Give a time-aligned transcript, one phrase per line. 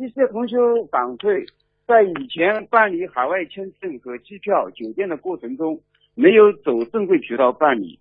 [0.00, 0.56] 一些同修
[0.86, 1.46] 反馈，
[1.86, 5.78] 在以前办理海外签证和机票、酒店的过程中，
[6.14, 7.98] 没有走正规渠道办理，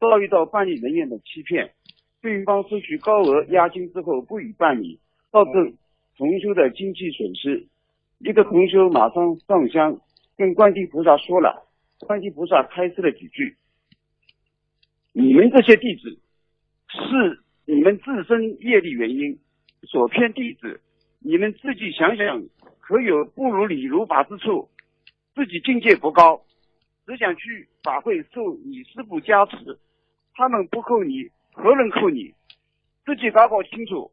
[0.00, 1.70] 遭遇到办理人员的欺骗，
[2.22, 4.98] 对方收取高额押金之后不予办理，
[5.30, 5.74] 造成
[6.16, 7.66] 同修的经济损失。
[8.20, 10.00] 一个同修马上上香，
[10.38, 13.58] 跟观地菩萨说了，观地菩萨开示了几句：
[15.12, 16.18] 你们这些弟子
[16.88, 19.38] 是你们自身业力原因
[19.82, 20.80] 所骗弟子，
[21.24, 22.42] 你们自己想想，
[22.80, 24.68] 可有不如理如法之处？
[25.34, 26.42] 自己境界不高，
[27.06, 29.78] 只想去法会受你师傅加持，
[30.34, 32.34] 他们不扣你，何人扣你？
[33.04, 34.10] 自己搞搞清楚。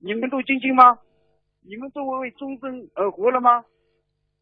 [0.00, 0.98] 你们都精进吗？
[1.62, 3.64] 你们都为终身而活了吗？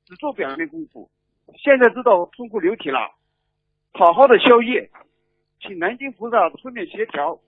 [0.04, 1.10] 只做表面功夫。
[1.56, 3.10] 现在知道中国流体了，
[3.92, 4.88] 好好的消业，
[5.60, 7.40] 请南京菩萨出面协调，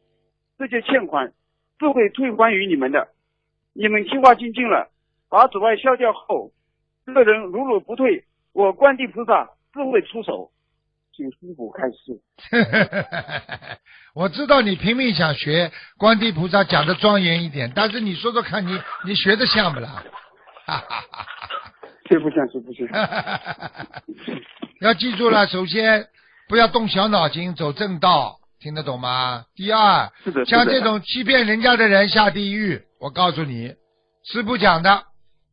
[0.59, 1.33] 这些欠款
[1.79, 3.09] 自会退还于你们的。
[3.79, 4.91] 你们听话精进了，
[5.31, 6.51] 把阻碍消掉后，
[7.07, 10.51] 这个人如如不退，我观地菩萨自会出手。
[11.15, 12.21] 请师傅开示。
[14.15, 20.03] 我知道你拼命想学观地菩萨讲的庄严一点，但是你说说看你你学的像不啦？
[22.09, 22.89] 学不像，学不像。
[24.81, 26.09] 要记住了，首先
[26.49, 29.45] 不要动小脑筋，走正道，听得懂吗？
[29.55, 33.73] 第二，是的，像这种欺骗人家的人下地狱，我告诉你，
[34.25, 35.05] 师傅讲的，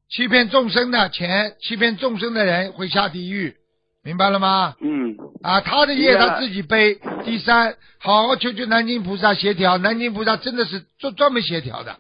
[0.09, 3.55] 欺骗众生的钱，欺骗众生的人会下地狱，
[4.03, 4.75] 明白了吗？
[4.81, 6.99] 嗯，啊，他的业他自己背。
[7.23, 11.97] 第三，好好求求南京菩萨协调，南京菩萨真的是专专门协调的，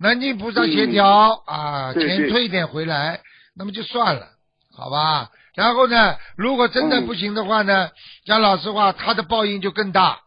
[0.00, 3.20] 南京菩萨协调、啊，钱退一点回来，
[3.56, 4.26] 那么就算了，
[4.76, 5.30] 好吧？
[5.54, 7.90] 然后呢，如果真的嗯不行的话呢，
[8.26, 10.18] 讲老实话，他的报应就更大。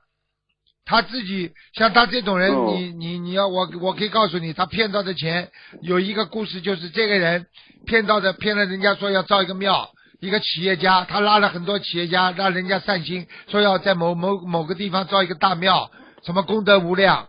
[0.88, 7.46] 他自己像他这种人，哦你你你要我我可以告诉你，他骗到的钱有一个故事，就是这个人
[7.86, 9.90] 骗到的骗了人家说要造一个庙，
[10.22, 15.92] 一个企业家，他拉了很多企业家，让人家善心，说要在某某某个地方造一个大庙，
[16.24, 17.28] 什么功德无量，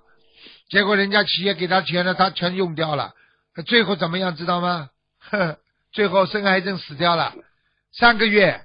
[0.70, 3.12] 结果人家企业给他钱了，他全用掉了，
[3.66, 4.88] 最后怎么样知道吗？
[5.30, 5.56] 哼，
[5.92, 7.34] 最后生癌症死掉了，
[7.92, 8.60] 三个月，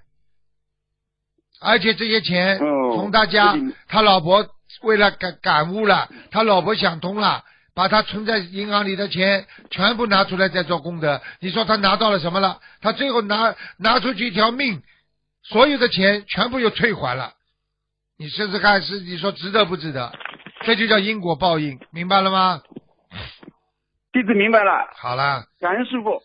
[1.60, 3.56] 而且这些钱哦从他家，
[3.88, 4.48] 他老婆
[4.82, 7.44] 为了感感悟了，他老婆想通了，
[7.76, 11.22] 把他存在银行里的钱全部拿出来再做功德。
[11.40, 12.60] 你说他拿到了什么了？
[12.82, 14.82] 他最后拿拿出去一条命，
[15.44, 17.34] 所有的钱全部又退还了。
[18.18, 20.12] 你试试看，是你说值得不值得？
[20.62, 22.62] 这就叫因果报应，明白了吗？
[24.12, 26.22] 弟子明白了，好了，感恩师傅。